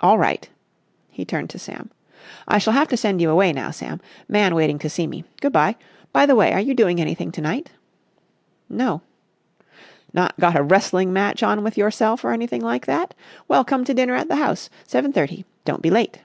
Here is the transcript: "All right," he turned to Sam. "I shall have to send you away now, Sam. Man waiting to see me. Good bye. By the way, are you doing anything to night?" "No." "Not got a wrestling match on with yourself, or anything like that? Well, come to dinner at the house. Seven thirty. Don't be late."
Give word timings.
"All 0.00 0.16
right," 0.16 0.48
he 1.10 1.26
turned 1.26 1.50
to 1.50 1.58
Sam. 1.58 1.90
"I 2.48 2.56
shall 2.56 2.72
have 2.72 2.88
to 2.88 2.96
send 2.96 3.20
you 3.20 3.28
away 3.28 3.52
now, 3.52 3.70
Sam. 3.70 4.00
Man 4.26 4.54
waiting 4.54 4.78
to 4.78 4.88
see 4.88 5.06
me. 5.06 5.22
Good 5.42 5.52
bye. 5.52 5.76
By 6.14 6.24
the 6.24 6.34
way, 6.34 6.54
are 6.54 6.60
you 6.60 6.72
doing 6.72 6.98
anything 6.98 7.30
to 7.32 7.42
night?" 7.42 7.68
"No." 8.70 9.02
"Not 10.14 10.40
got 10.40 10.56
a 10.58 10.62
wrestling 10.62 11.12
match 11.12 11.42
on 11.42 11.62
with 11.62 11.76
yourself, 11.76 12.24
or 12.24 12.32
anything 12.32 12.62
like 12.62 12.86
that? 12.86 13.12
Well, 13.48 13.62
come 13.66 13.84
to 13.84 13.92
dinner 13.92 14.14
at 14.14 14.28
the 14.28 14.36
house. 14.36 14.70
Seven 14.86 15.12
thirty. 15.12 15.44
Don't 15.66 15.82
be 15.82 15.90
late." 15.90 16.20